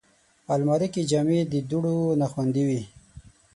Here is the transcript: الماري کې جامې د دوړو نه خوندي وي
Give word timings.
الماري 0.53 0.87
کې 0.93 1.01
جامې 1.09 1.39
د 1.51 1.53
دوړو 1.69 1.95
نه 2.19 2.27
خوندي 2.31 2.63
وي 2.67 2.81